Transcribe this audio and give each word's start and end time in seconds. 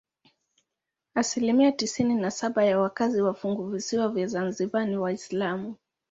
Asilimia 1.15 1.71
tisini 1.71 2.15
na 2.15 2.31
saba 2.31 2.63
ya 2.63 2.79
wakazi 2.79 3.21
wa 3.21 3.33
funguvisiwa 3.33 4.09
vya 4.09 4.27
Zanzibar 4.27 4.87
ni 4.87 4.97
Waislamu. 4.97 5.75